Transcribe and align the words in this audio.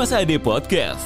Masa 0.00 0.24
Ade 0.24 0.40
Podcast. 0.40 1.04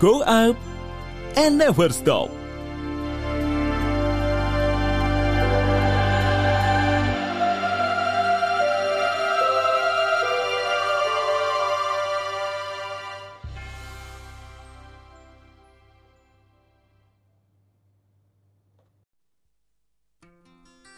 Go 0.00 0.22
up 0.22 0.56
and 1.36 1.58
never 1.58 1.90
stop. 1.90 2.41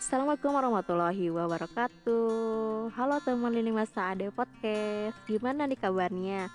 Assalamualaikum 0.04 0.52
warahmatullahi 0.52 1.32
wabarakatuh. 1.32 2.92
Halo 2.92 3.24
teman 3.24 3.56
Lini 3.56 3.72
Masa 3.72 4.12
Ade 4.12 4.28
Podcast. 4.28 5.16
Gimana 5.24 5.64
nih 5.64 5.80
kabarnya? 5.80 6.52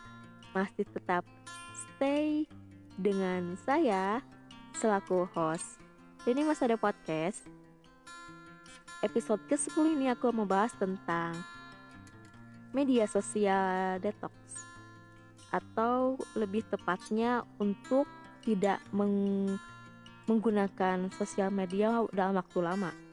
Masih 0.54 0.86
tetap 0.86 1.26
stay 1.74 2.46
dengan 2.94 3.58
saya 3.66 4.22
Selaku 4.78 5.26
host 5.34 5.82
Lini 6.30 6.46
Masa 6.46 6.70
Ade 6.70 6.78
Podcast. 6.78 7.42
Episode 9.02 9.42
ke-10 9.50 9.98
ini 9.98 10.14
aku 10.14 10.30
mau 10.30 10.46
bahas 10.46 10.70
tentang 10.78 11.34
Media 12.70 13.10
sosial 13.10 13.98
detox. 13.98 14.62
Atau 15.50 16.22
lebih 16.38 16.70
tepatnya 16.70 17.42
untuk 17.58 18.06
tidak 18.46 18.78
meng 18.94 19.58
menggunakan 20.30 21.10
sosial 21.18 21.50
media 21.50 22.06
dalam 22.14 22.38
waktu 22.38 22.62
lama 22.62 23.09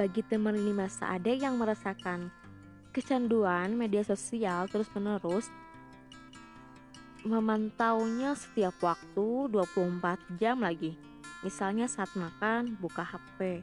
bagi 0.00 0.24
teman 0.24 0.56
masa 0.72 1.12
ada 1.12 1.28
yang 1.28 1.60
merasakan 1.60 2.32
kecanduan 2.88 3.76
media 3.76 4.00
sosial 4.00 4.64
terus-menerus 4.64 5.52
memantaunya 7.20 8.32
setiap 8.32 8.72
waktu 8.80 9.52
24 9.52 10.40
jam 10.40 10.64
lagi. 10.64 10.96
Misalnya 11.44 11.84
saat 11.84 12.08
makan 12.16 12.80
buka 12.80 13.04
HP, 13.04 13.60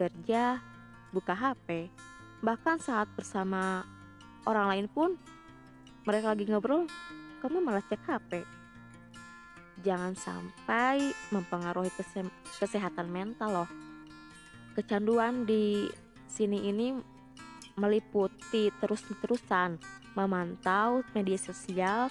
kerja 0.00 0.64
buka 1.12 1.36
HP, 1.36 1.92
bahkan 2.40 2.80
saat 2.80 3.12
bersama 3.12 3.84
orang 4.48 4.72
lain 4.72 4.86
pun 4.88 5.20
mereka 6.08 6.32
lagi 6.32 6.48
ngobrol, 6.48 6.88
kamu 7.44 7.60
malah 7.60 7.84
cek 7.84 8.00
HP. 8.08 8.40
Jangan 9.84 10.16
sampai 10.16 11.12
mempengaruhi 11.28 11.92
kesehatan 12.56 13.12
mental 13.12 13.52
loh 13.52 13.83
kecanduan 14.74 15.46
di 15.46 15.88
sini 16.26 16.68
ini 16.68 16.98
meliputi 17.78 18.70
terus-terusan 18.82 19.78
memantau 20.14 21.02
media 21.14 21.38
sosial, 21.38 22.10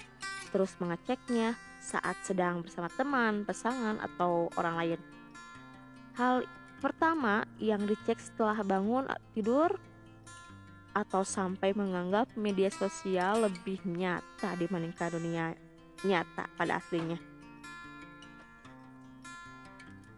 terus 0.52 0.76
mengeceknya 0.76 1.56
saat 1.80 2.16
sedang 2.24 2.64
bersama 2.64 2.88
teman, 2.92 3.44
pasangan, 3.44 4.00
atau 4.00 4.48
orang 4.56 4.76
lain. 4.76 5.00
Hal 6.16 6.44
pertama 6.80 7.48
yang 7.60 7.84
dicek 7.88 8.20
setelah 8.20 8.60
bangun 8.60 9.08
tidur 9.32 9.72
atau 10.94 11.26
sampai 11.26 11.74
menganggap 11.74 12.30
media 12.38 12.70
sosial 12.70 13.50
lebih 13.50 13.82
nyata 13.82 14.54
dibandingkan 14.54 15.10
dunia 15.10 15.46
nyata 16.06 16.46
pada 16.54 16.78
aslinya. 16.78 17.33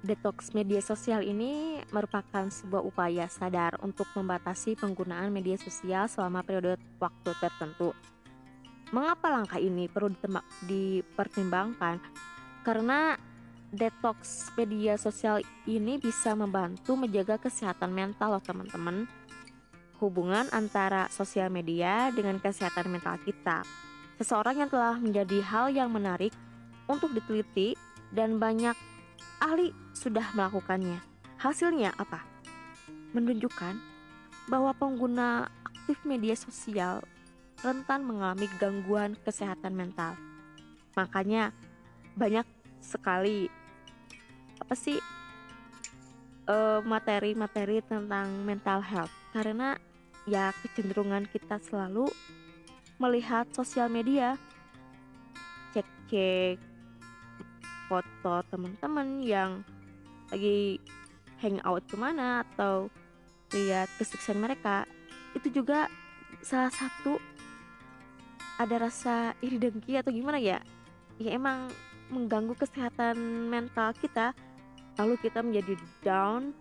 Detox 0.07 0.55
media 0.55 0.79
sosial 0.79 1.27
ini 1.27 1.83
merupakan 1.91 2.47
sebuah 2.47 2.79
upaya 2.79 3.27
sadar 3.27 3.75
untuk 3.83 4.07
membatasi 4.15 4.79
penggunaan 4.79 5.35
media 5.35 5.59
sosial 5.59 6.07
selama 6.07 6.47
periode 6.47 6.79
waktu 7.03 7.35
tertentu. 7.43 7.91
Mengapa 8.95 9.35
langkah 9.35 9.59
ini 9.59 9.91
perlu 9.91 10.15
dipertimbangkan? 10.63 11.99
Karena 12.63 13.19
detox 13.75 14.47
media 14.55 14.95
sosial 14.95 15.43
ini 15.67 15.99
bisa 15.99 16.39
membantu 16.39 16.95
menjaga 16.95 17.43
kesehatan 17.43 17.91
mental 17.91 18.39
loh 18.39 18.45
teman-teman. 18.47 19.11
Hubungan 19.99 20.47
antara 20.55 21.11
sosial 21.11 21.51
media 21.51 22.15
dengan 22.15 22.39
kesehatan 22.39 22.95
mental 22.95 23.19
kita. 23.27 23.67
Seseorang 24.23 24.63
yang 24.63 24.71
telah 24.71 25.03
menjadi 25.03 25.43
hal 25.43 25.75
yang 25.75 25.91
menarik 25.91 26.31
untuk 26.87 27.11
diteliti 27.11 27.75
dan 28.15 28.39
banyak 28.39 28.79
ahli 29.41 29.73
sudah 29.93 30.33
melakukannya. 30.33 31.01
Hasilnya 31.37 31.93
apa? 31.97 32.25
Menunjukkan 33.13 33.77
bahwa 34.49 34.73
pengguna 34.77 35.51
aktif 35.67 35.99
media 36.07 36.35
sosial 36.35 37.03
rentan 37.61 38.05
mengalami 38.05 38.47
gangguan 38.61 39.17
kesehatan 39.25 39.73
mental. 39.75 40.15
Makanya 40.97 41.53
banyak 42.17 42.47
sekali 42.81 43.51
apa 44.57 44.75
sih 44.75 44.97
eh, 46.49 46.81
materi-materi 46.81 47.83
uh, 47.83 47.87
tentang 47.87 48.29
mental 48.47 48.81
health 48.81 49.13
karena 49.37 49.77
ya 50.25 50.51
kecenderungan 50.65 51.29
kita 51.29 51.61
selalu 51.61 52.09
melihat 52.97 53.45
sosial 53.53 53.93
media 53.93 54.41
cek-cek 55.77 56.57
foto 57.87 58.43
teman-teman 58.51 59.23
yang 59.23 59.63
lagi 60.31 60.83
hangout 61.39 61.85
ke 61.87 61.97
mana 61.99 62.43
atau 62.43 62.91
lihat 63.55 63.87
kesuksesan 64.01 64.43
mereka 64.43 64.89
itu 65.37 65.63
juga 65.63 65.87
salah 66.43 66.73
satu 66.73 67.21
ada 68.57 68.89
rasa 68.89 69.37
iri 69.45 69.61
dengki 69.61 70.01
atau 70.01 70.09
gimana 70.09 70.41
ya? 70.41 70.65
Ya 71.21 71.37
emang 71.37 71.69
mengganggu 72.09 72.57
kesehatan 72.57 73.17
mental 73.53 73.93
kita. 74.01 74.33
Lalu 74.97 75.21
kita 75.21 75.45
menjadi 75.45 75.77
down 76.01 76.57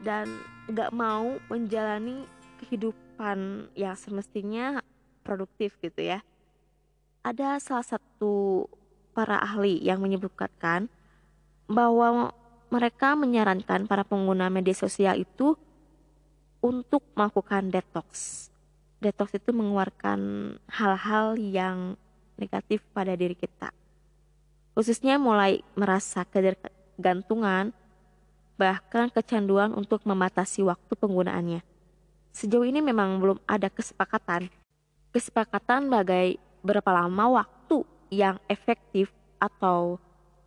dan 0.00 0.24
gak 0.72 0.96
mau 0.96 1.36
menjalani 1.52 2.24
kehidupan 2.64 3.68
yang 3.76 3.96
semestinya 4.00 4.80
produktif 5.20 5.76
gitu 5.84 6.00
ya. 6.00 6.24
Ada 7.20 7.60
salah 7.60 7.84
satu 7.84 8.64
para 9.16 9.40
ahli 9.40 9.80
yang 9.80 10.04
menyebutkan 10.04 10.92
bahwa 11.64 12.36
mereka 12.68 13.16
menyarankan 13.16 13.88
para 13.88 14.04
pengguna 14.04 14.52
media 14.52 14.76
sosial 14.76 15.16
itu 15.16 15.56
untuk 16.60 17.00
melakukan 17.16 17.72
detox. 17.72 18.44
Detox 19.00 19.32
itu 19.32 19.56
mengeluarkan 19.56 20.20
hal-hal 20.68 21.40
yang 21.40 21.96
negatif 22.36 22.84
pada 22.92 23.16
diri 23.16 23.32
kita. 23.32 23.72
Khususnya 24.76 25.16
mulai 25.16 25.64
merasa 25.72 26.28
ketergantungan, 26.28 27.72
bahkan 28.60 29.08
kecanduan 29.08 29.72
untuk 29.72 30.04
membatasi 30.04 30.60
waktu 30.60 30.92
penggunaannya. 30.92 31.64
Sejauh 32.36 32.68
ini 32.68 32.84
memang 32.84 33.16
belum 33.16 33.40
ada 33.48 33.72
kesepakatan. 33.72 34.52
Kesepakatan 35.16 35.88
bagai 35.88 36.36
berapa 36.60 36.92
lama 36.92 37.40
waktu 37.40 37.95
yang 38.10 38.38
efektif 38.46 39.10
atau 39.40 40.00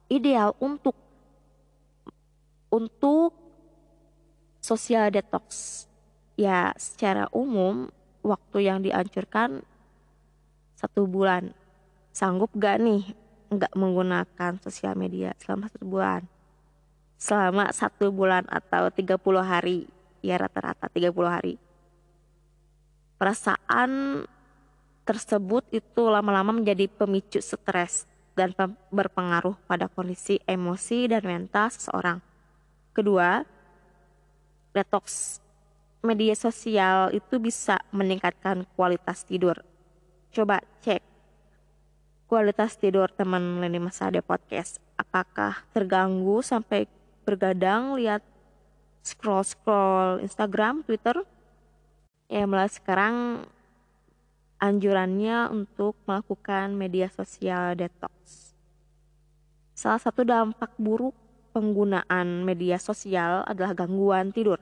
ideal 0.09 0.57
untuk 0.57 0.97
untuk 2.69 3.33
social 4.61 5.09
detox. 5.09 5.85
Ya, 6.39 6.71
secara 6.79 7.27
umum 7.35 7.91
waktu 8.23 8.71
yang 8.71 8.79
dianjurkan 8.79 9.65
satu 10.79 11.03
bulan. 11.03 11.51
Sanggup 12.15 12.51
gak 12.55 12.79
nih 12.79 13.11
nggak 13.49 13.73
menggunakan 13.73 14.61
sosial 14.61 14.93
media 14.95 15.35
selama 15.41 15.67
satu 15.67 15.85
bulan? 15.85 16.21
Selama 17.19 17.75
satu 17.75 18.15
bulan 18.15 18.47
atau 18.47 18.87
30 18.87 19.19
hari, 19.43 19.89
ya 20.23 20.39
rata-rata 20.39 20.87
30 20.87 21.11
hari. 21.27 21.59
Perasaan 23.19 24.23
tersebut 25.09 25.65
itu 25.73 26.05
lama-lama 26.05 26.53
menjadi 26.53 26.85
pemicu 26.85 27.41
stres 27.41 28.05
dan 28.37 28.53
berpengaruh 28.93 29.57
pada 29.65 29.89
kondisi 29.89 30.37
emosi 30.45 31.09
dan 31.09 31.25
mental 31.25 31.73
seseorang. 31.73 32.21
Kedua, 32.93 33.41
detox 34.69 35.41
media 36.05 36.37
sosial 36.37 37.09
itu 37.09 37.41
bisa 37.41 37.81
meningkatkan 37.89 38.69
kualitas 38.77 39.25
tidur. 39.25 39.57
Coba 40.29 40.61
cek 40.85 41.01
kualitas 42.29 42.77
tidur 42.77 43.09
teman 43.09 43.57
Leni 43.57 43.81
Masade 43.81 44.21
Podcast. 44.21 44.77
Apakah 44.93 45.65
terganggu 45.73 46.45
sampai 46.45 46.85
bergadang 47.25 47.97
lihat 47.97 48.21
scroll-scroll 49.01 50.21
Instagram, 50.21 50.85
Twitter? 50.85 51.25
ya 52.29 52.45
mulai 52.45 52.69
sekarang 52.69 53.41
anjurannya 54.59 55.49
untuk 55.49 55.95
melakukan 56.03 56.75
media 56.75 57.07
sosial 57.09 57.73
detox. 57.73 58.13
Salah 59.73 59.97
satu 59.97 60.27
dampak 60.27 60.75
buruk 60.75 61.15
penggunaan 61.55 62.43
media 62.43 62.75
sosial 62.77 63.47
adalah 63.47 63.71
gangguan 63.73 64.35
tidur. 64.35 64.59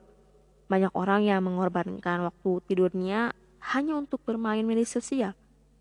Banyak 0.70 0.94
orang 0.94 1.26
yang 1.26 1.42
mengorbankan 1.44 2.30
waktu 2.30 2.62
tidurnya 2.70 3.34
hanya 3.74 3.98
untuk 3.98 4.22
bermain 4.24 4.64
media 4.64 4.86
sosial. 4.86 5.34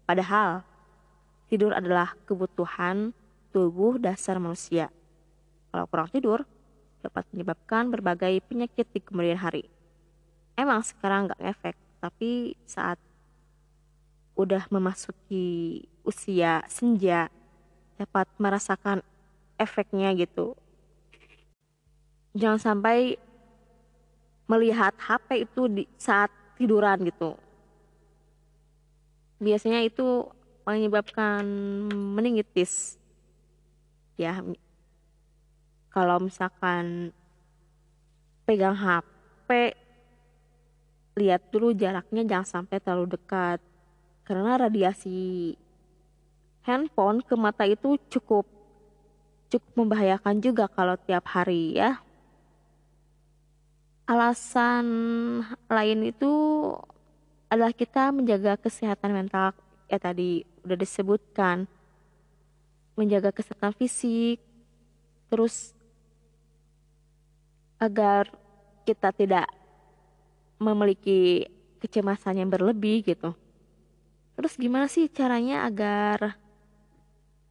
Padahal 0.08 0.64
tidur 1.52 1.76
adalah 1.76 2.16
kebutuhan 2.24 3.12
tubuh 3.52 4.00
dasar 4.00 4.40
manusia. 4.40 4.88
Kalau 5.68 5.84
kurang 5.86 6.08
tidur, 6.08 6.42
dapat 7.04 7.28
menyebabkan 7.30 7.92
berbagai 7.92 8.40
penyakit 8.48 8.88
di 8.90 8.98
kemudian 8.98 9.38
hari 9.38 9.68
emang 10.56 10.80
sekarang 10.82 11.30
nggak 11.30 11.42
efek 11.44 11.74
tapi 12.00 12.56
saat 12.64 12.98
udah 14.36 14.68
memasuki 14.68 15.82
usia 16.04 16.60
senja 16.68 17.32
dapat 17.96 18.28
merasakan 18.36 19.00
efeknya 19.56 20.12
gitu. 20.12 20.52
Jangan 22.36 22.60
sampai 22.60 23.16
melihat 24.46 24.92
HP 25.00 25.48
itu 25.48 25.62
di 25.72 25.82
saat 25.96 26.28
tiduran 26.60 27.00
gitu. 27.08 27.34
Biasanya 29.40 29.80
itu 29.88 30.28
menyebabkan 30.68 31.42
meningitis. 32.16 33.00
Ya 34.20 34.44
kalau 35.88 36.20
misalkan 36.20 37.12
pegang 38.44 38.76
HP 38.76 39.72
lihat 41.16 41.48
dulu 41.48 41.72
jaraknya 41.72 42.28
jangan 42.28 42.48
sampai 42.60 42.76
terlalu 42.84 43.16
dekat 43.16 43.64
karena 44.26 44.58
radiasi 44.58 45.54
handphone 46.66 47.22
ke 47.22 47.38
mata 47.38 47.62
itu 47.62 47.94
cukup 48.10 48.44
cukup 49.46 49.72
membahayakan 49.78 50.42
juga 50.42 50.66
kalau 50.66 50.98
tiap 50.98 51.30
hari 51.30 51.78
ya 51.78 52.02
alasan 54.10 54.86
lain 55.70 56.10
itu 56.10 56.34
adalah 57.46 57.70
kita 57.70 58.10
menjaga 58.10 58.58
kesehatan 58.58 59.14
mental 59.14 59.54
ya 59.86 60.02
tadi 60.02 60.42
udah 60.66 60.74
disebutkan 60.74 61.70
menjaga 62.98 63.30
kesehatan 63.30 63.70
fisik 63.78 64.42
terus 65.30 65.70
agar 67.78 68.26
kita 68.82 69.12
tidak 69.12 69.46
memiliki 70.56 71.44
kecemasan 71.82 72.40
yang 72.40 72.48
berlebih 72.48 73.04
gitu. 73.04 73.36
Terus 74.36 74.52
gimana 74.60 74.86
sih 74.86 75.08
caranya 75.08 75.64
agar 75.64 76.36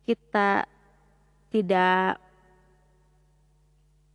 kita 0.05 0.69
tidak 1.49 2.21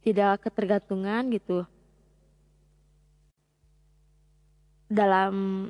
tidak 0.01 0.41
ketergantungan 0.41 1.29
gitu 1.35 1.67
dalam 4.91 5.69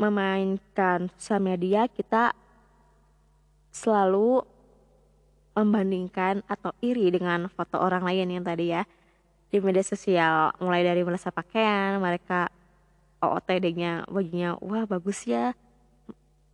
memainkan 0.00 1.08
sosial 1.18 1.40
media 1.40 1.88
kita 1.88 2.36
selalu 3.74 4.42
membandingkan 5.54 6.42
atau 6.50 6.74
iri 6.82 7.14
dengan 7.14 7.46
foto 7.46 7.78
orang 7.78 8.02
lain 8.02 8.38
yang 8.38 8.44
tadi 8.44 8.74
ya 8.74 8.82
di 9.54 9.62
media 9.62 9.86
sosial. 9.86 10.50
Mulai 10.58 10.82
dari 10.82 11.02
merasa 11.06 11.30
pakaian 11.30 12.02
mereka 12.02 12.50
OOTD-nya 13.30 14.08
bajunya 14.10 14.56
wah 14.60 14.84
bagus 14.84 15.24
ya. 15.24 15.56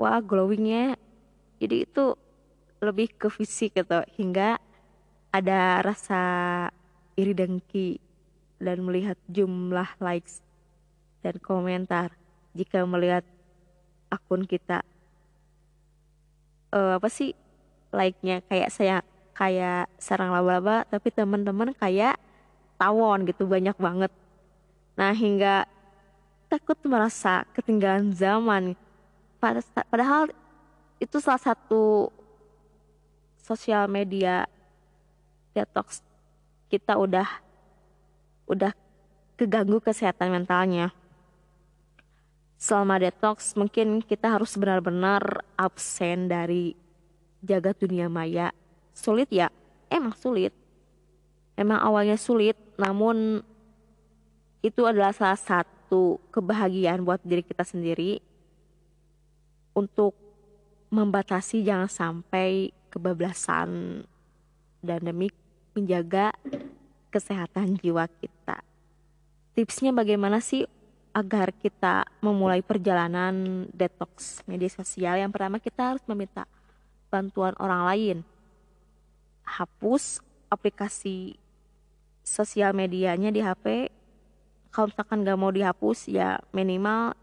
Wah 0.01 0.23
glowingnya. 0.23 0.97
Jadi 1.61 1.85
itu 1.85 2.17
lebih 2.81 3.13
ke 3.13 3.29
fisik 3.29 3.77
gitu 3.77 4.01
hingga 4.17 4.57
ada 5.31 5.85
rasa 5.85 6.23
iri 7.15 7.37
dengki 7.37 8.01
dan 8.57 8.81
melihat 8.81 9.21
jumlah 9.29 9.89
likes 10.01 10.41
dan 11.21 11.37
komentar 11.41 12.17
jika 12.57 12.83
melihat 12.89 13.23
akun 14.09 14.49
kita. 14.49 14.83
Uh, 16.73 16.97
apa 16.97 17.09
sih 17.13 17.37
like-nya? 17.93 18.41
Kayak 18.49 18.71
saya 18.73 18.97
kayak 19.37 19.89
sarang 19.97 20.33
laba-laba 20.33 20.85
tapi 20.89 21.09
teman-teman 21.09 21.73
kayak 21.77 22.21
tawon 22.81 23.29
gitu 23.29 23.45
banyak 23.45 23.77
banget. 23.77 24.13
Nah 24.97 25.13
hingga 25.13 25.69
takut 26.51 26.75
merasa 26.83 27.47
ketinggalan 27.55 28.11
zaman. 28.11 28.75
Padahal 29.39 30.35
itu 30.99 31.17
salah 31.23 31.39
satu 31.39 32.11
sosial 33.39 33.87
media 33.87 34.51
detox 35.55 36.03
kita 36.67 36.99
udah 36.99 37.27
udah 38.51 38.75
keganggu 39.39 39.79
kesehatan 39.79 40.35
mentalnya. 40.35 40.91
Selama 42.61 43.01
detox 43.01 43.55
mungkin 43.57 44.03
kita 44.05 44.29
harus 44.29 44.53
benar-benar 44.59 45.47
absen 45.57 46.29
dari 46.29 46.77
jaga 47.41 47.73
dunia 47.73 48.11
maya. 48.11 48.53
Sulit 48.93 49.33
ya? 49.33 49.49
Emang 49.89 50.13
sulit. 50.19 50.53
Emang 51.57 51.81
awalnya 51.81 52.21
sulit, 52.21 52.57
namun 52.77 53.41
itu 54.61 54.85
adalah 54.85 55.13
salah 55.17 55.41
satu 55.41 55.80
kebahagiaan 56.31 57.03
buat 57.03 57.19
diri 57.27 57.43
kita 57.43 57.67
sendiri 57.67 58.23
untuk 59.75 60.15
membatasi 60.91 61.63
jangan 61.63 61.91
sampai 61.91 62.75
kebablasan 62.91 64.03
dan 64.83 65.01
demi 65.03 65.31
menjaga 65.75 66.35
kesehatan 67.15 67.79
jiwa 67.79 68.07
kita. 68.19 68.63
Tipsnya 69.55 69.95
bagaimana 69.95 70.43
sih 70.43 70.67
agar 71.11 71.51
kita 71.55 72.07
memulai 72.23 72.63
perjalanan 72.63 73.67
detox 73.75 74.43
media 74.47 74.71
sosial? 74.71 75.19
Yang 75.19 75.31
pertama 75.35 75.59
kita 75.59 75.95
harus 75.95 76.05
meminta 76.07 76.47
bantuan 77.11 77.55
orang 77.59 77.83
lain. 77.87 78.17
Hapus 79.43 80.23
aplikasi 80.51 81.39
sosial 82.23 82.71
medianya 82.75 83.35
di 83.35 83.43
HP 83.43 83.91
kalau 84.71 84.91
misalkan 84.91 85.27
gak 85.27 85.39
mau 85.39 85.51
dihapus 85.51 86.07
ya 86.11 86.39
minimal 86.55 87.15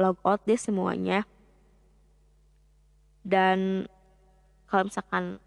log 0.00 0.16
out 0.24 0.40
deh 0.44 0.56
semuanya. 0.56 1.24
Dan 3.26 3.88
kalau 4.68 4.88
misalkan 4.88 5.40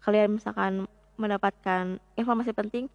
kalian 0.00 0.40
misalkan 0.40 0.88
mendapatkan 1.20 2.00
informasi 2.16 2.56
penting 2.56 2.88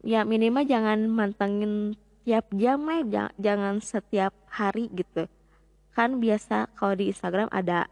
ya 0.00 0.24
minimal 0.24 0.64
jangan 0.64 1.04
mantengin 1.10 1.98
tiap 2.24 2.48
jam 2.56 2.84
lah 2.84 3.04
jangan, 3.04 3.32
jangan 3.40 3.74
setiap 3.80 4.32
hari 4.48 4.88
gitu. 4.92 5.28
Kan 5.92 6.22
biasa 6.22 6.70
kalau 6.76 6.94
di 6.94 7.10
Instagram 7.10 7.48
ada 7.50 7.90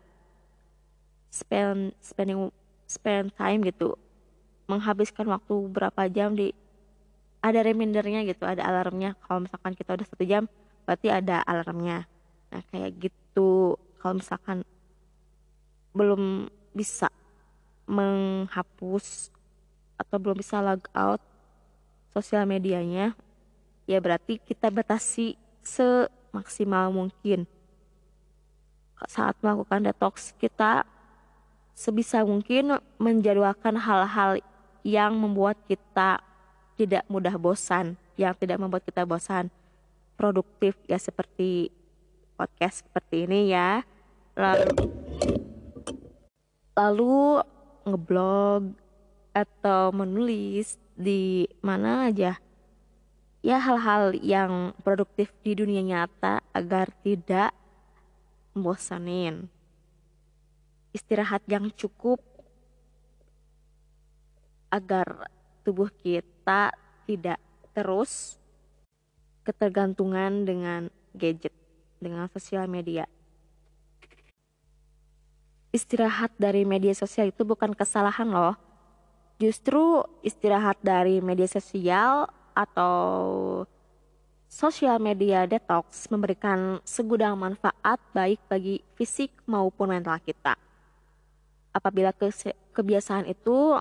spend 1.32 1.92
spending 2.00 2.52
spend 2.86 3.34
time 3.34 3.60
gitu. 3.66 3.98
Menghabiskan 4.66 5.26
waktu 5.30 5.54
berapa 5.70 6.08
jam 6.10 6.34
di 6.34 6.54
ada 7.40 7.60
remindernya 7.62 8.24
gitu 8.26 8.44
ada 8.44 8.62
alarmnya. 8.64 9.14
Kalau 9.24 9.44
misalkan 9.44 9.72
kita 9.76 9.96
udah 9.96 10.06
satu 10.06 10.24
jam 10.26 10.44
berarti 10.84 11.08
ada 11.10 11.42
alarmnya. 11.44 12.06
Nah 12.52 12.62
kayak 12.70 13.10
gitu. 13.10 13.76
Kalau 14.00 14.20
misalkan 14.20 14.62
belum 15.96 16.52
bisa 16.76 17.08
menghapus 17.88 19.30
atau 19.96 20.16
belum 20.20 20.36
bisa 20.42 20.60
log 20.60 20.84
out 20.92 21.22
sosial 22.12 22.44
medianya 22.44 23.16
ya 23.88 24.02
berarti 24.02 24.42
kita 24.42 24.68
batasi 24.68 25.38
semaksimal 25.62 26.90
mungkin. 26.90 27.46
Saat 29.06 29.38
melakukan 29.40 29.86
detox 29.86 30.34
kita 30.36 30.82
sebisa 31.76 32.26
mungkin 32.26 32.80
menjadwalkan 32.98 33.78
hal-hal 33.78 34.42
yang 34.82 35.14
membuat 35.14 35.60
kita 35.70 36.24
tidak 36.76 37.02
mudah 37.08 37.34
bosan, 37.40 37.96
yang 38.20 38.36
tidak 38.36 38.60
membuat 38.60 38.84
kita 38.84 39.08
bosan, 39.08 39.48
produktif 40.16 40.76
ya 40.88 40.96
seperti 40.96 41.72
podcast 42.36 42.84
seperti 42.84 43.24
ini 43.28 43.52
ya. 43.52 43.84
Lalu 44.36 44.92
lalu 46.76 47.40
ngeblog 47.88 48.62
atau 49.32 49.92
menulis 49.92 50.76
di 50.92 51.48
mana 51.64 52.08
aja. 52.08 52.40
Ya 53.44 53.62
hal-hal 53.62 54.16
yang 54.20 54.74
produktif 54.82 55.30
di 55.40 55.54
dunia 55.54 55.80
nyata 55.80 56.42
agar 56.50 56.90
tidak 57.04 57.54
membosanin. 58.56 59.46
Istirahat 60.90 61.44
yang 61.46 61.68
cukup 61.76 62.18
agar 64.72 65.30
tubuh 65.66 65.90
kita 65.90 66.70
tidak 67.10 67.42
terus 67.74 68.38
ketergantungan 69.42 70.46
dengan 70.46 70.86
gadget, 71.10 71.50
dengan 71.98 72.30
sosial 72.30 72.70
media. 72.70 73.10
Istirahat 75.74 76.30
dari 76.38 76.62
media 76.62 76.94
sosial 76.94 77.34
itu 77.34 77.42
bukan 77.42 77.74
kesalahan 77.74 78.30
loh. 78.30 78.54
Justru 79.42 80.06
istirahat 80.22 80.78
dari 80.80 81.18
media 81.18 81.50
sosial 81.50 82.30
atau 82.54 83.66
sosial 84.46 85.02
media 85.02 85.44
detox 85.44 86.08
memberikan 86.08 86.78
segudang 86.86 87.36
manfaat 87.36 88.00
baik 88.14 88.40
bagi 88.48 88.80
fisik 88.96 89.34
maupun 89.44 89.92
mental 89.92 90.16
kita. 90.22 90.56
Apabila 91.76 92.14
kebiasaan 92.72 93.28
itu 93.28 93.76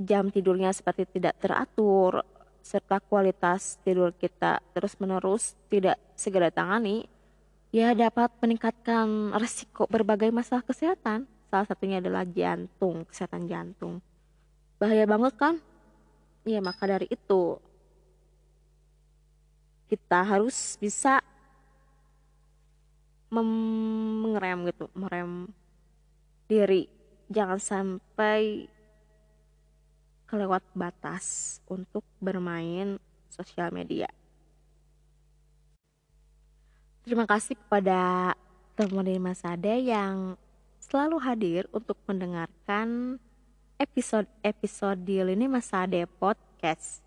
jam 0.00 0.30
tidurnya 0.30 0.74
seperti 0.74 1.06
tidak 1.06 1.38
teratur, 1.38 2.26
serta 2.64 2.98
kualitas 2.98 3.76
tidur 3.84 4.10
kita 4.16 4.64
terus-menerus 4.72 5.52
tidak 5.68 6.00
segera 6.16 6.48
tangani, 6.48 7.06
ya 7.70 7.92
dapat 7.92 8.32
meningkatkan 8.40 9.36
resiko 9.36 9.84
berbagai 9.86 10.32
masalah 10.32 10.64
kesehatan. 10.64 11.28
Salah 11.52 11.66
satunya 11.68 12.02
adalah 12.02 12.26
jantung, 12.26 13.06
kesehatan 13.06 13.46
jantung. 13.46 14.02
Bahaya 14.80 15.06
banget 15.06 15.34
kan? 15.38 15.54
Ya 16.42 16.58
maka 16.58 16.84
dari 16.88 17.06
itu 17.06 17.62
kita 19.86 20.26
harus 20.26 20.74
bisa 20.80 21.22
mengerem 23.30 24.66
gitu, 24.70 24.90
merem 24.96 25.46
diri. 26.50 26.90
Jangan 27.30 27.60
sampai 27.60 28.66
kelewat 30.34 30.66
batas 30.74 31.62
untuk 31.70 32.02
bermain 32.18 32.98
sosial 33.30 33.70
media. 33.70 34.10
Terima 37.06 37.22
kasih 37.22 37.54
kepada 37.54 38.34
teman 38.74 39.06
Mas 39.22 39.46
Ade 39.46 39.78
yang 39.86 40.34
selalu 40.82 41.22
hadir 41.22 41.62
untuk 41.70 41.94
mendengarkan 42.10 43.22
episode-episode 43.78 45.06
di 45.06 45.22
Lini 45.22 45.46
Mas 45.46 45.70
Ade 45.70 46.02
Podcast. 46.10 46.98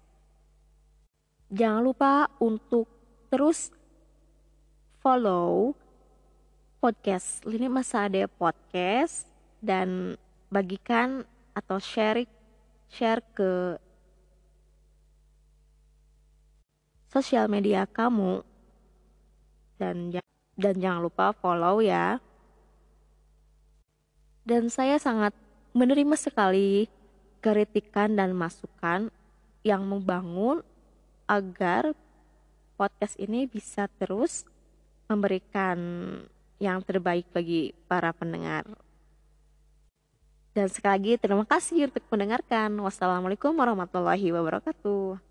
Jangan 1.51 1.84
lupa 1.84 2.31
untuk 2.39 2.88
terus 3.27 3.75
follow 5.03 5.75
podcast 6.79 7.43
Lini 7.43 7.67
Mas 7.67 7.91
Ade 7.91 8.24
Podcast 8.31 9.27
dan 9.60 10.15
bagikan 10.48 11.27
atau 11.51 11.75
sharing 11.75 12.37
share 12.91 13.22
ke 13.36 13.77
sosial 17.12 17.50
media 17.50 17.88
kamu 17.89 18.46
dan 19.82 20.13
dan 20.58 20.74
jangan 20.82 21.01
lupa 21.06 21.34
follow 21.38 21.79
ya. 21.82 22.17
Dan 24.48 24.72
saya 24.72 24.98
sangat 24.98 25.36
menerima 25.75 26.15
sekali 26.17 26.88
kritikan 27.44 28.15
dan 28.15 28.34
masukan 28.34 29.12
yang 29.62 29.84
membangun 29.86 30.63
agar 31.27 31.91
podcast 32.79 33.20
ini 33.20 33.46
bisa 33.46 33.91
terus 34.00 34.48
memberikan 35.12 35.77
yang 36.58 36.79
terbaik 36.82 37.27
bagi 37.36 37.75
para 37.86 38.15
pendengar. 38.15 38.65
Dan 40.58 40.74
sekali 40.74 40.98
lagi 40.98 41.14
terima 41.22 41.46
kasih 41.46 41.86
untuk 41.86 42.02
mendengarkan. 42.10 42.74
Wassalamualaikum 42.82 43.54
warahmatullahi 43.54 44.34
wabarakatuh. 44.34 45.22